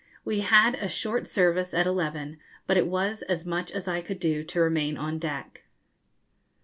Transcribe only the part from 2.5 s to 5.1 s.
but it was as much as I could do to remain